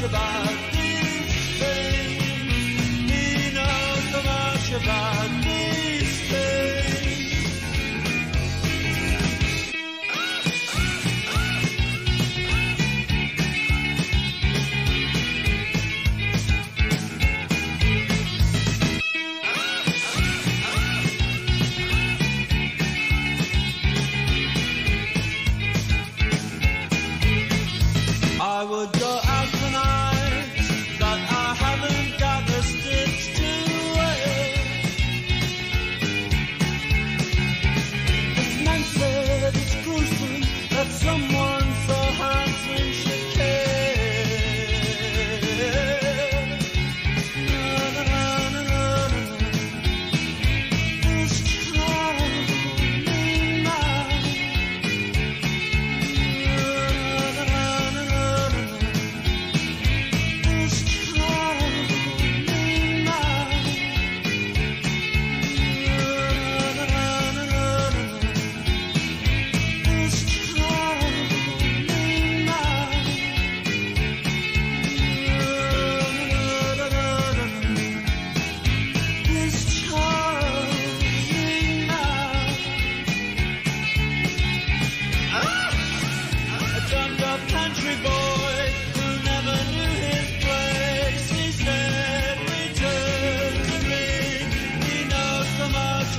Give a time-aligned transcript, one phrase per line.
[0.00, 0.49] goodbye.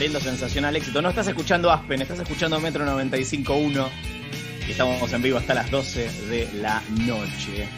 [0.00, 1.02] abriendo sensacional éxito.
[1.02, 3.86] No estás escuchando Aspen, estás escuchando Metro 95.1
[4.66, 7.68] y estamos en vivo hasta las 12 de la noche.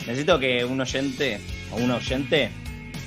[0.00, 1.40] Necesito que un oyente
[1.72, 2.50] o un oyente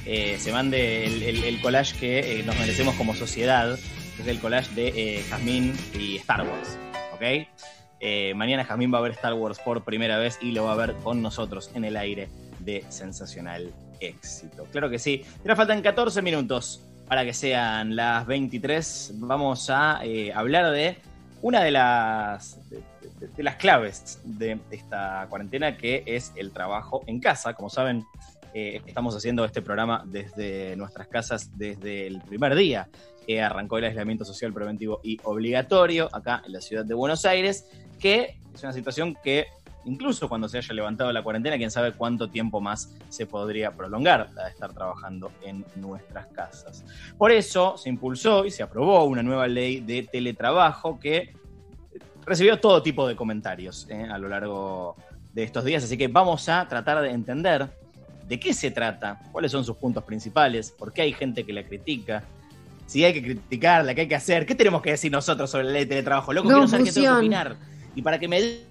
[0.04, 3.78] eh, se mande el, collage que eh, nos merecemos como sociedad,
[4.16, 6.76] que es el collage de eh, Jazmín y Star Wars.
[7.14, 7.22] ¿Ok?
[8.00, 10.76] Eh, mañana Jazmín va a ver Star Wars por primera vez y lo va a
[10.88, 14.66] ver con nosotros en el aire de sensacional éxito.
[14.72, 15.24] Claro que sí.
[15.46, 19.14] Ya faltan 14 minutos para que sean las 23.
[19.16, 20.96] Vamos a eh, hablar de
[21.42, 27.56] una de las, de, las claves de esta cuarentena, que es el trabajo en casa.
[27.56, 28.06] Como saben,
[28.53, 32.88] eh, estamos haciendo este programa desde nuestras casas desde el primer día
[33.25, 37.66] que arrancó el aislamiento social preventivo y obligatorio acá en la ciudad de Buenos Aires,
[38.00, 39.48] que es una situación que
[39.86, 44.30] incluso cuando se haya levantado la cuarentena, quién sabe cuánto tiempo más se podría prolongar
[44.34, 46.84] la de estar trabajando en nuestras casas.
[47.18, 51.34] Por eso se impulsó y se aprobó una nueva ley de teletrabajo que
[52.26, 54.96] recibió todo tipo de comentarios eh, a lo largo
[55.34, 57.70] de estos días, así que vamos a tratar de entender
[58.28, 61.64] de qué se trata, cuáles son sus puntos principales, por qué hay gente que la
[61.64, 62.24] critica,
[62.86, 65.72] si hay que criticarla, qué hay que hacer, qué tenemos que decir nosotros sobre la
[65.72, 66.34] ley de teletrabajo.
[66.34, 67.56] Loco, quiero saber qué tengo que opinar.
[67.96, 68.69] Y para que me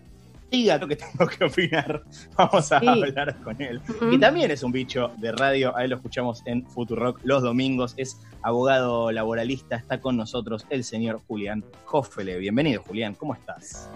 [0.51, 2.03] diga lo que tengo que opinar,
[2.37, 2.87] vamos a Sí.
[2.89, 3.81] hablar con él.
[4.11, 7.95] Y también es un bicho de radio, a él lo escuchamos en Futurock los domingos,
[7.97, 12.39] es abogado laboralista, está con nosotros el señor Julián Hoffele.
[12.39, 13.89] Bienvenido, Julián, ¿cómo estás?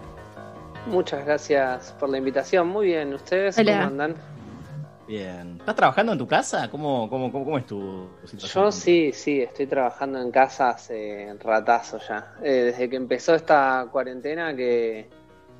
[0.87, 2.67] Muchas gracias por la invitación.
[2.67, 3.71] Muy bien, ¿ustedes Hola.
[3.73, 4.15] cómo andan?
[5.07, 5.57] Bien.
[5.59, 6.69] ¿Estás trabajando en tu casa?
[6.69, 8.65] ¿Cómo, cómo, cómo, cómo es tu situación?
[8.65, 12.33] Yo sí, sí, estoy trabajando en casa hace ratazo ya.
[12.41, 15.09] Eh, desde que empezó esta cuarentena que,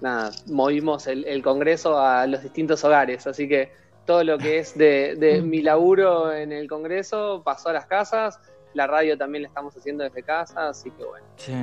[0.04, 3.72] nada, movimos el, el Congreso a los distintos hogares, así que
[4.06, 8.40] todo lo que es de, de mi laburo en el Congreso pasó a las casas,
[8.74, 11.54] la radio también la estamos haciendo desde casa, así que bueno, Sí.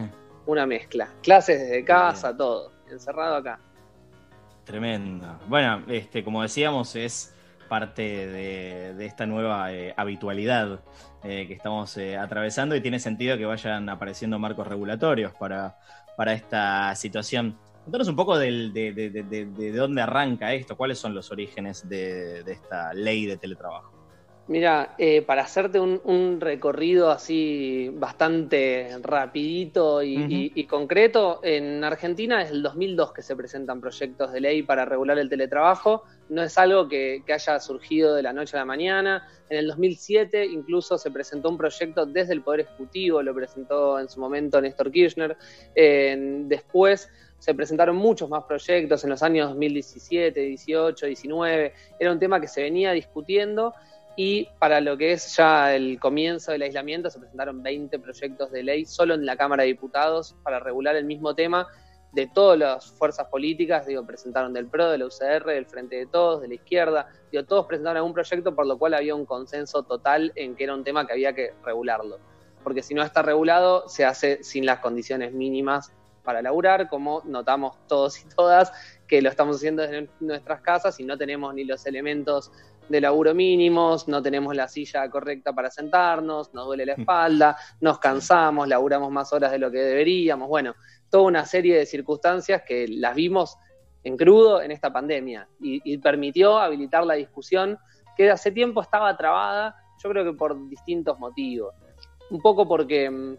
[0.46, 1.10] una mezcla.
[1.22, 3.60] Clases desde casa, todo, encerrado acá.
[4.64, 5.38] Tremendo.
[5.46, 7.34] Bueno, este, como decíamos, es
[7.68, 10.80] parte de, esta nueva eh, habitualidad
[11.22, 15.76] eh, que estamos eh, atravesando y tiene sentido que vayan apareciendo marcos regulatorios para,
[16.16, 17.56] para esta situación.
[17.84, 22.92] Contanos un poco del, de, de, dónde arranca esto, cuáles son los orígenes de, esta
[22.92, 23.99] ley de teletrabajo.
[24.50, 24.96] Mira,
[25.28, 33.22] para hacerte un, recorrido así bastante rapidito y, concreto, en Argentina es el 2002 que
[33.22, 38.14] se presentan proyectos de ley para regular el teletrabajo no es algo que, haya surgido
[38.14, 39.28] de la noche a la mañana.
[39.48, 44.08] En el 2007 incluso se presentó un proyecto desde el Poder Ejecutivo, lo presentó en
[44.08, 45.36] su momento Néstor Kirchner.
[45.74, 51.72] después se presentaron muchos más proyectos en los años 2017, 18, 19.
[51.98, 53.74] Era un tema que se venía discutiendo
[54.22, 58.62] y para lo que es ya el comienzo del aislamiento se presentaron 20 proyectos de
[58.62, 61.66] ley solo en la Cámara de Diputados para regular el mismo tema
[62.12, 66.04] de todas las fuerzas políticas, digo, presentaron del PRO, de la UCR, del Frente de
[66.04, 69.84] Todos, de la izquierda, digo, todos presentaron algún proyecto por lo cual había un consenso
[69.84, 72.18] total en que era un tema que había que regularlo.
[72.62, 75.94] Porque si no está regulado, se hace sin las condiciones mínimas
[76.24, 78.70] para laburar, como notamos todos y todas
[79.06, 82.52] que lo estamos haciendo desde nuestras casas y no tenemos ni los elementos
[82.90, 88.00] de laburo mínimos, no tenemos la silla correcta para sentarnos, nos duele la espalda, nos
[88.00, 90.48] cansamos, laburamos más horas de lo que deberíamos.
[90.48, 90.74] Bueno,
[91.08, 93.56] toda una serie de circunstancias que las vimos
[94.02, 97.78] en crudo en esta pandemia y, permitió habilitar la discusión
[98.16, 101.72] que hace tiempo estaba trabada, yo creo que por distintos motivos.
[102.30, 103.36] Un poco porque mm,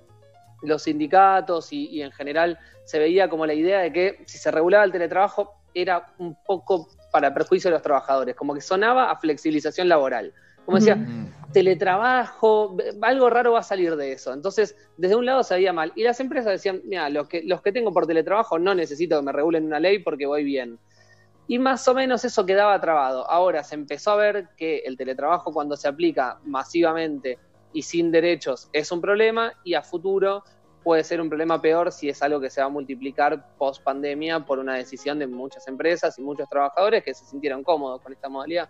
[0.62, 4.86] los sindicatos y, en general se veía como la idea de que si se regulaba
[4.86, 9.90] el teletrabajo era un poco para perjuicio de los trabajadores, como que sonaba a flexibilización
[9.90, 10.34] laboral.
[10.66, 10.98] Como decía,
[11.52, 14.32] teletrabajo, algo raro va a salir de eso.
[14.32, 15.92] Entonces, desde un lado se veía mal.
[15.96, 19.26] Y las empresas decían, mira, los que, los que tengo por teletrabajo no necesito que
[19.26, 20.80] me regulen una ley porque voy bien.
[21.48, 23.30] Y más o menos eso quedaba trabado.
[23.30, 27.40] Ahora se empezó a ver que el teletrabajo cuando se aplica masivamente
[27.74, 30.44] y sin derechos es un problema y a futuro
[30.84, 34.40] puede ser un problema peor si es algo que se va a multiplicar post pandemia
[34.40, 38.30] por una decisión de muchas empresas y muchos trabajadores que se sintieron cómodos con esta
[38.30, 38.70] modalidad.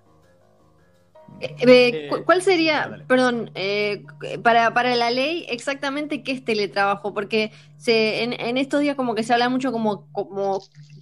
[1.40, 4.04] Eh, eh, ¿Cuál sería, perdón, eh,
[4.44, 7.14] para, para la ley exactamente qué es teletrabajo?
[7.14, 10.62] Porque se, en, estos días como que se habla mucho como, como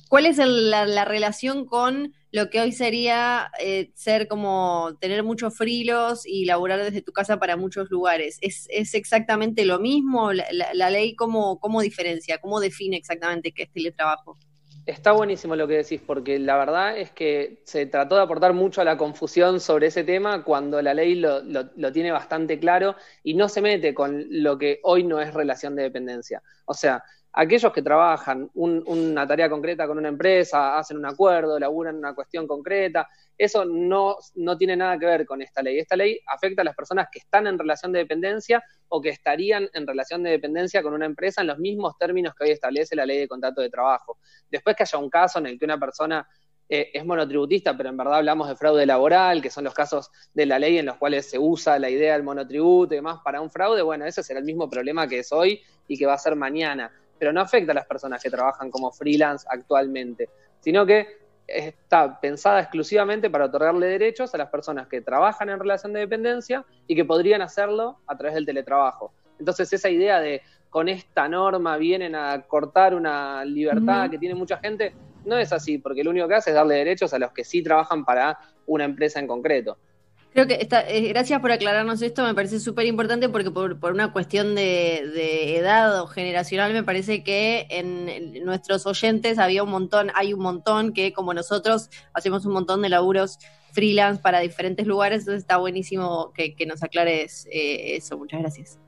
[0.10, 3.50] cuál es la, relación con lo que hoy sería
[3.94, 8.38] ser como tener muchos frilos y laburar desde tu casa para muchos lugares.
[8.42, 10.34] ¿Es, exactamente lo mismo?
[10.34, 12.40] ¿La, ley cómo, cómo diferencia?
[12.40, 14.38] ¿Cómo define exactamente qué es teletrabajo?
[14.90, 18.82] Está buenísimo lo que decís, porque la verdad es que se trató de aportar mucho
[18.82, 21.44] a la confusión sobre ese tema cuando la ley lo,
[21.94, 25.84] tiene bastante claro y no se mete con lo que hoy no es relación de
[25.84, 26.42] dependencia.
[26.66, 27.04] O sea,
[27.34, 32.48] aquellos que trabajan una tarea concreta con una empresa, hacen un acuerdo, laburan una cuestión
[32.48, 35.80] concreta, eso no, no tiene nada que ver con esta ley.
[35.80, 39.70] Esta ley afecta a las personas que están en relación de dependencia o que estarían
[39.74, 43.06] en relación de dependencia con una empresa en los mismos términos que hoy establece la
[43.06, 44.18] ley de contrato de trabajo.
[44.50, 46.28] Después que haya un caso en el que una persona
[46.68, 50.46] eh, es monotributista, pero en verdad hablamos de fraude laboral, que son los casos de
[50.46, 53.50] la ley en los cuales se usa la idea del monotributo y demás para un
[53.50, 56.36] fraude, bueno, ese será el mismo problema que es hoy y que va a ser
[56.36, 60.30] mañana, pero no afecta a las personas que trabajan como freelance actualmente,
[60.62, 65.94] sino que está pensada exclusivamente para otorgarle derechos a las personas que trabajan en relación
[65.94, 69.12] de dependencia y que podrían hacerlo a través del teletrabajo.
[69.40, 74.58] Entonces esa idea de con esta norma vienen a cortar una libertad que tiene mucha
[74.58, 74.94] gente,
[75.26, 77.64] no es así, porque lo único que hace es darle derechos a los que sí
[77.64, 79.78] trabajan para una empresa en concreto.
[80.34, 83.94] Creo que está, eh, gracias por aclararnos esto, me parece súper importante porque por, por,
[83.94, 90.12] una cuestión de, edad o generacional me parece que en, nuestros oyentes había un montón,
[90.14, 93.40] hay un montón que como nosotros hacemos un montón de laburos
[93.72, 98.80] freelance para diferentes lugares, entonces está buenísimo que, nos aclares eh, eso, muchas gracias.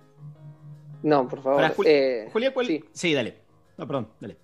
[1.02, 1.74] No, por favor.
[1.86, 2.84] Eh, Julia, ¿cuál?
[2.94, 3.14] Sí.
[3.14, 3.36] dale.
[3.78, 4.38] No, perdón, dale.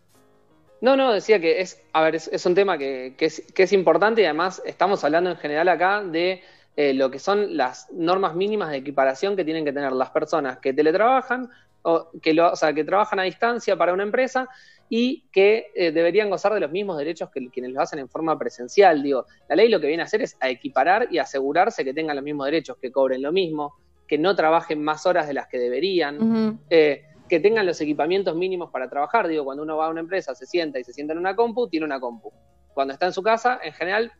[0.81, 4.21] No, no, decía que es, a ver, es, un tema que, es, que es importante
[4.21, 6.41] y además estamos hablando en general acá de
[6.79, 10.59] eh, lo que son las normas mínimas de equiparación que tienen que tener las personas
[10.59, 11.49] que teletrabajan
[11.81, 14.47] o que, lo, o sea, que trabajan a distancia para una empresa
[14.87, 18.37] y que eh, deberían gozar de los mismos derechos que quienes lo hacen en forma
[18.37, 19.01] presencial.
[19.01, 22.15] Digo, la ley lo que viene a hacer es a equiparar y asegurarse que tengan
[22.15, 23.73] los mismos derechos, que cobren lo mismo,
[24.07, 28.69] que no trabajen más horas de las que deberían, eh, que tengan los equipamientos mínimos
[28.69, 29.27] para trabajar.
[29.27, 31.67] Digo, cuando uno va a una empresa, se sienta y se sienta en una compu,
[31.67, 32.31] tiene una compu.
[32.75, 34.11] Cuando está en su casa, en general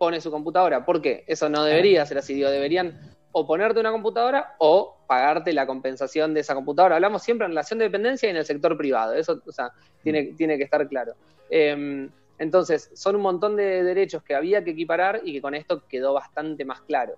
[0.00, 0.82] pone su computadora.
[0.82, 1.24] ¿Por qué?
[1.26, 2.32] Eso no debería ser así.
[2.32, 2.98] Digo, deberían
[3.32, 6.94] o ponerte una computadora o pagarte la compensación de esa computadora.
[6.94, 9.12] Hablamos siempre en relación de dependencia y en el sector privado.
[9.12, 11.12] Eso, o sea, tiene, tiene que estar claro.
[11.50, 15.86] Em, Entonces, son un montón de derechos que había que equiparar y que con esto
[15.86, 17.16] quedó bastante más claro.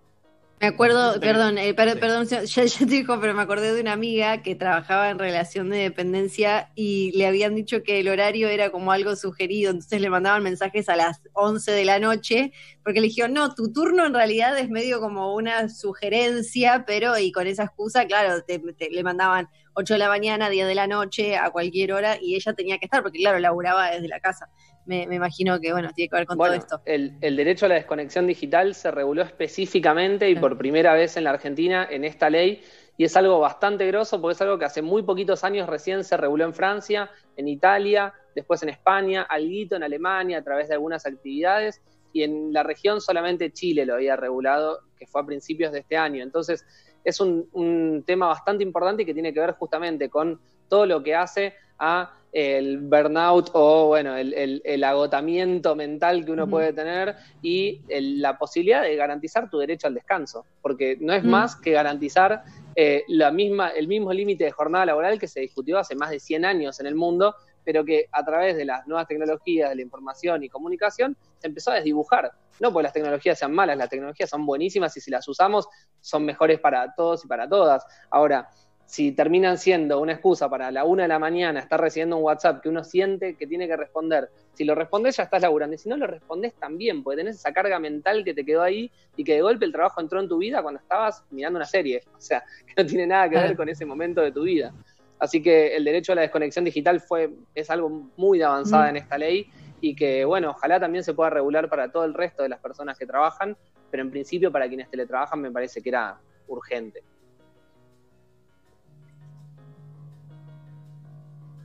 [0.61, 4.43] Me acuerdo, perdón, eh, perdón, ya, ya, te dijo, pero me acordé de una amiga
[4.43, 8.93] que trabajaba en relación de dependencia y le habían dicho que el horario era como
[8.93, 12.53] algo sugerido, entonces le mandaban mensajes a las 11 de la noche,
[12.85, 17.33] porque le dijeron, no, tu turno en realidad es medio como una sugerencia, pero y
[17.33, 21.51] con esa excusa, claro, le mandaban 8 de la mañana, 10 de la noche, a
[21.51, 24.49] cualquier hora, y ella tenía que estar, porque claro, laburaba desde la casa
[24.87, 26.81] me, imagino que, bueno, tiene que ver con todo esto.
[26.85, 31.25] El, el, derecho a la desconexión digital se reguló específicamente y por primera vez en
[31.25, 32.63] la Argentina en esta ley
[32.97, 36.17] y es algo bastante grosso porque es algo que hace muy poquitos años recién se
[36.17, 41.07] reguló en Francia, en Italia, después en España, alguito en Alemania a través de algunas
[41.07, 41.81] actividades
[42.13, 45.97] y en la región solamente Chile lo había regulado, que fue a principios de este
[45.97, 46.23] año.
[46.23, 46.65] Entonces
[47.05, 51.03] es un, un tema bastante importante y que tiene que ver justamente con todo lo
[51.03, 57.83] que hace a el burnout o bueno, el, agotamiento mental que uno puede tener y
[57.89, 62.43] la posibilidad de garantizar tu derecho al descanso, porque no es más que garantizar
[62.75, 66.19] eh, la misma, el mismo límite de jornada laboral que se discutió hace más de
[66.19, 67.35] 100 años en el mundo,
[67.65, 71.71] pero que a través de las nuevas tecnologías de la información y comunicación se empezó
[71.71, 72.33] a desdibujar.
[72.61, 75.69] No porque las tecnologías sean malas, las tecnologías son buenísimas y si las usamos
[76.01, 77.85] son mejores para todos y para todas.
[78.11, 78.49] Ahora,
[78.93, 82.61] si terminan siendo una excusa para la una de la mañana estar recibiendo un WhatsApp
[82.61, 85.89] que uno siente que tiene que responder, si lo respondes ya estás laburando, y si
[85.89, 89.37] no lo respondes también, porque tenés esa carga mental que te quedó ahí y que
[89.37, 92.45] de golpe el trabajo entró en tu vida cuando estabas mirando una serie, o sea,
[92.67, 94.75] que no tiene nada que ver con ese momento de tu vida.
[95.19, 99.17] Así que el derecho a la desconexión digital fue, es algo muy avanzado en esta
[99.17, 99.47] ley
[99.81, 102.99] y que, bueno, ojalá también se pueda regular para todo el resto de las personas
[102.99, 103.57] que trabajan,
[103.91, 107.03] pero en principio para quienes teletrabajan me parece que era urgente.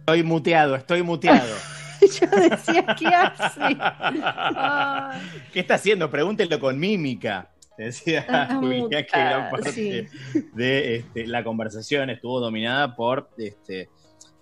[0.07, 1.53] Estoy muteado, estoy muteado.
[1.99, 3.59] Yo decía, ¿qué hace?
[5.51, 6.09] ¿Qué está haciendo?
[6.09, 7.51] Pregúntelo con mímica.
[7.77, 10.07] Decía Julián que gran parte
[10.53, 13.89] de este, la conversación estuvo dominada por este,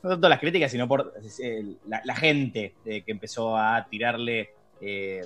[0.04, 5.26] no tanto las críticas, sino por eh, la, gente eh, que empezó a tirarle eh,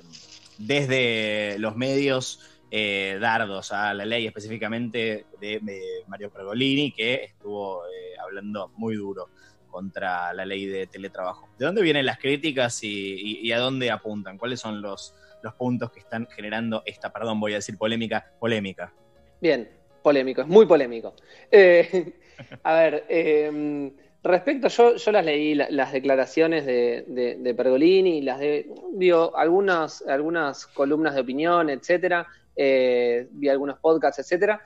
[0.56, 5.60] desde los medios dardos a la ley, específicamente de,
[6.06, 7.82] Mario Pergolini, que estuvo
[8.24, 9.28] hablando muy duro
[9.70, 11.48] contra la ley de teletrabajo.
[11.58, 14.38] ¿De dónde vienen las críticas y, a dónde apuntan?
[14.38, 18.92] ¿Cuáles son los, los puntos que están generando esta, perdón, voy a decir polémica, polémica?
[19.40, 19.68] Bien,
[20.02, 21.14] polémico, es muy polémico.
[21.50, 22.14] Eh,
[22.62, 29.36] a ver, em, respecto, yo, las leí, las declaraciones de, de, Pergolini, las de, digo,
[29.36, 34.60] algunas, algunas columnas de opinión, etcétera, eh, vi algunos podcasts, etcétera.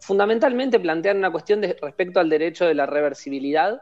[0.00, 3.80] Fundamentalmente plantean una cuestión de, respecto al derecho de la reversibilidad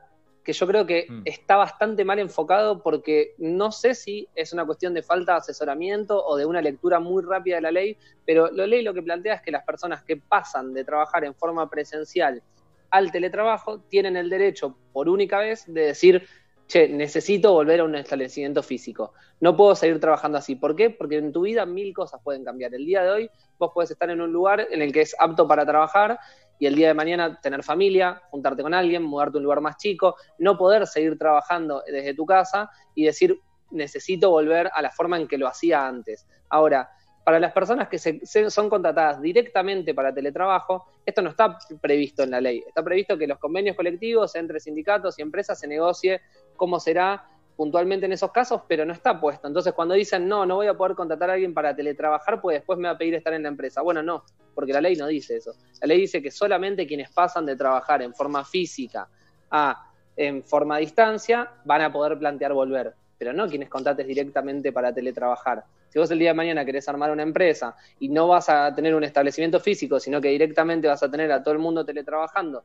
[0.50, 1.23] que yo creo que mm.
[1.26, 6.25] está bastante mal enfocado porque no sé si es una cuestión de falta de asesoramiento
[6.25, 9.35] o de una lectura muy rápida de la ley, pero la ley lo que plantea
[9.35, 12.42] es que las personas que pasan de trabajar en forma presencial
[12.90, 16.26] al teletrabajo tienen el derecho por única vez de decir,
[16.66, 19.12] che, necesito volver a un establecimiento físico.
[19.38, 20.57] No puedo seguir trabajando así.
[20.57, 20.90] ¿Por qué?
[20.90, 22.75] Porque en tu vida mil cosas pueden cambiar.
[22.75, 25.47] El día de hoy vos puedes estar en un lugar en el que es apto
[25.47, 26.19] para trabajar
[26.61, 29.79] y el día de mañana tener familia, juntarte con alguien, mudarte a un lugar más
[29.79, 33.40] chico, no poder seguir trabajando desde tu casa y decir,
[33.71, 36.29] necesito volver a la forma en que lo hacía antes.
[36.50, 36.90] Ahora,
[37.25, 42.31] para las personas que se, son contratadas directamente para teletrabajo, esto no está previsto en
[42.31, 42.62] la ley.
[42.67, 46.21] Está previsto que los convenios colectivos entre sindicatos y empresas se negocie
[46.57, 47.26] cómo será
[47.61, 49.47] puntualmente en esos casos, pero no está puesto.
[49.47, 52.79] Entonces, cuando dicen, no, no voy a poder contratar a alguien para teletrabajar, pues después
[52.79, 53.83] me va a pedir estar en la empresa.
[53.83, 54.25] Bueno, no,
[54.55, 55.52] porque la ley no dice eso.
[55.83, 59.07] La ley dice que solamente quienes pasan de trabajar en forma física
[59.50, 64.73] a en forma a distancia van a poder plantear volver, pero no quienes contrates directamente
[64.73, 65.62] para teletrabajar.
[65.90, 68.95] Si vos el día de mañana querés armar una empresa y no vas a tener
[68.95, 72.64] un establecimiento físico, sino que directamente vas a tener a todo el mundo teletrabajando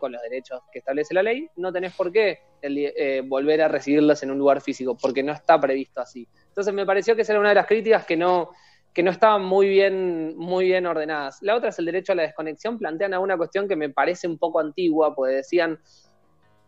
[0.00, 4.20] con los derechos que establece la ley, no tenés por qué eh, volver a recibirlos
[4.24, 6.26] en un lugar físico, porque no está previsto así.
[6.48, 8.50] Entonces me pareció que esa era una de las críticas que no,
[8.92, 11.40] que no estaban muy bien, muy bien ordenadas.
[11.42, 12.78] La otra es el derecho a la desconexión.
[12.78, 15.78] Plantean alguna cuestión que me parece un poco antigua, porque decían,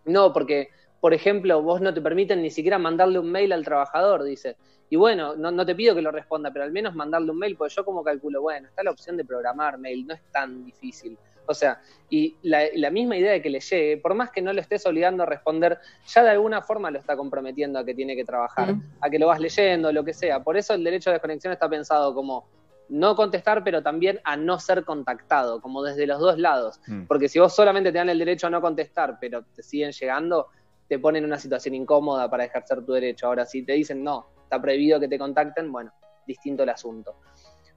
[0.05, 0.69] no, porque,
[1.01, 4.57] por ejemplo, vos no te permiten ni siquiera mandarle un mail al trabajador, dice.
[4.89, 7.57] Y bueno, no, no te pido que lo responda, pero al menos mandarle un mail,
[7.57, 11.19] porque yo como calculo, bueno, está la opción de programar mail, no es tan difícil.
[11.53, 11.81] O sea,
[12.11, 15.23] y la, misma idea de que le llegue, por más que no lo estés obligando
[15.23, 19.09] a responder, ya de alguna forma lo está comprometiendo a que tiene que trabajar, a
[19.09, 20.41] que lo vas leyendo, lo que sea.
[20.41, 22.47] Por eso el derecho de desconexión está pensado como
[22.89, 26.81] no contestar, pero también a no ser contactado, como desde los dos lados.
[26.87, 27.05] Mm.
[27.07, 30.49] Porque si vos solamente te dan el derecho a no contestar, pero te siguen llegando,
[30.89, 33.27] te ponen en una situación incómoda para ejercer tu derecho.
[33.27, 35.91] Ahora, si te dicen no, está prohibido que te contacten, bueno,
[36.27, 37.15] distinto el asunto.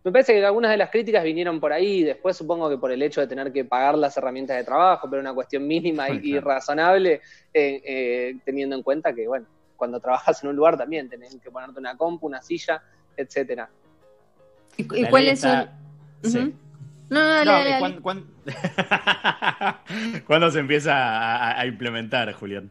[0.05, 3.01] Me parece que algunas de las críticas vinieron por ahí, después supongo que por el
[3.01, 7.21] hecho de tener que pagar las herramientas de trabajo, pero una cuestión mínima y, razonable,
[7.51, 11.49] eh, eh, teniendo en cuenta que, bueno, cuando trabajas en un lugar también tenés que
[11.49, 12.83] ponerte una compu, una silla,
[13.17, 13.67] etcétera.
[14.77, 15.71] ¿Y, cuáles son?
[17.09, 18.01] No, no, dale, no,
[20.27, 22.69] ¿cuándo, se empieza a implementar, Julián?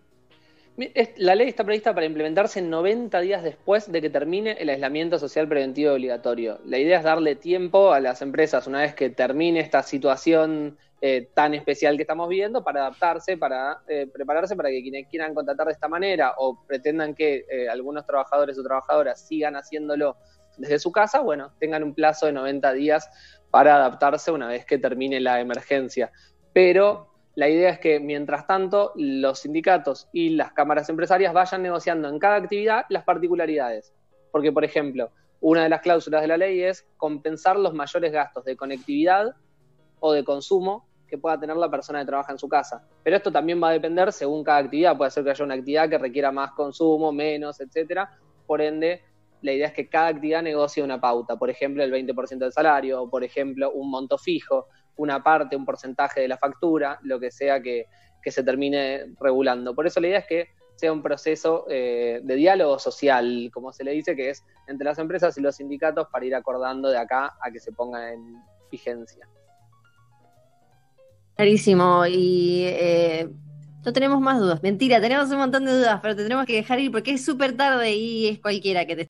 [1.19, 5.47] La ley está prevista para implementarse 90 días después de que termine el aislamiento social
[5.47, 6.59] preventivo obligatorio.
[6.65, 11.29] La idea es darle tiempo a las empresas una vez que termine esta situación eh,
[11.33, 15.69] tan especial que estamos viendo para adaptarse, para eh, prepararse para que quienes quieran contratar
[15.69, 20.17] de esta manera o pretendan que eh, algunos trabajadores o trabajadoras sigan haciéndolo
[20.57, 23.09] desde su casa, bueno, tengan un plazo de 90 días
[23.51, 26.11] para adaptarse una vez que termine la emergencia.
[26.53, 32.09] Pero la idea es que, mientras tanto, los sindicatos y las cámaras empresarias vayan negociando
[32.09, 33.93] en cada actividad las particularidades.
[34.31, 35.11] Porque, por ejemplo,
[35.41, 39.35] una de las cláusulas de la ley es compensar los mayores gastos de conectividad
[39.99, 42.87] o de consumo que pueda tener la persona que trabaja en su casa.
[43.03, 44.97] Pero esto también va a depender según cada actividad.
[44.97, 48.17] Puede ser que haya una actividad que requiera más consumo, menos, etcétera.
[48.47, 49.03] Por ende,
[49.43, 51.37] la idea es que cada actividad negocie una pauta.
[51.37, 55.65] Por ejemplo, el 20% del salario, o por ejemplo, un monto fijo una parte, un
[55.65, 57.87] porcentaje de la factura, lo que sea que,
[58.25, 59.75] se termine regulando.
[59.75, 63.85] Por eso la idea es que sea un proceso eh, de diálogo social, como se
[63.85, 67.37] le dice, que es entre las empresas y los sindicatos para ir acordando de acá
[67.39, 69.29] a que se ponga en vigencia.
[71.37, 73.29] Clarísimo, y eh,
[73.85, 74.63] no tenemos más dudas.
[74.63, 77.93] Mentira, tenemos un montón de dudas, pero tendremos que dejar ir porque es súper tarde
[77.95, 79.03] y es cualquiera que te